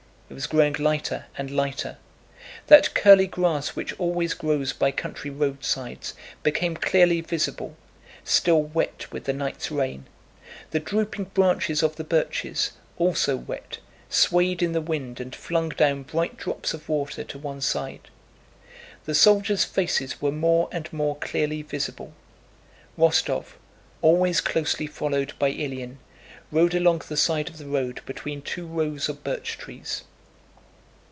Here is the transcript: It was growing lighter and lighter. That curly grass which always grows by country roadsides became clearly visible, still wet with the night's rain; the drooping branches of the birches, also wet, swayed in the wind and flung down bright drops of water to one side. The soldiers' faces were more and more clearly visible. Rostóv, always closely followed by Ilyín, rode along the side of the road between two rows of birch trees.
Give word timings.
It 0.29 0.33
was 0.35 0.47
growing 0.47 0.77
lighter 0.79 1.25
and 1.37 1.51
lighter. 1.51 1.97
That 2.67 2.93
curly 2.93 3.27
grass 3.27 3.75
which 3.75 3.91
always 3.99 4.33
grows 4.33 4.71
by 4.71 4.91
country 4.91 5.29
roadsides 5.29 6.13
became 6.41 6.77
clearly 6.77 7.19
visible, 7.19 7.75
still 8.23 8.63
wet 8.63 9.11
with 9.11 9.25
the 9.25 9.33
night's 9.33 9.69
rain; 9.71 10.05
the 10.69 10.79
drooping 10.79 11.31
branches 11.33 11.83
of 11.83 11.97
the 11.97 12.05
birches, 12.05 12.71
also 12.97 13.35
wet, 13.35 13.79
swayed 14.09 14.63
in 14.63 14.71
the 14.71 14.79
wind 14.79 15.19
and 15.19 15.35
flung 15.35 15.67
down 15.67 16.03
bright 16.03 16.37
drops 16.37 16.73
of 16.73 16.87
water 16.87 17.25
to 17.25 17.37
one 17.37 17.59
side. 17.59 18.07
The 19.03 19.13
soldiers' 19.13 19.65
faces 19.65 20.21
were 20.21 20.31
more 20.31 20.69
and 20.71 20.87
more 20.93 21.17
clearly 21.17 21.61
visible. 21.61 22.13
Rostóv, 22.97 23.47
always 24.01 24.39
closely 24.39 24.87
followed 24.87 25.33
by 25.37 25.51
Ilyín, 25.51 25.97
rode 26.53 26.73
along 26.73 27.01
the 27.09 27.17
side 27.17 27.49
of 27.49 27.57
the 27.57 27.67
road 27.67 27.99
between 28.05 28.41
two 28.41 28.65
rows 28.65 29.09
of 29.09 29.25
birch 29.25 29.57
trees. 29.57 30.03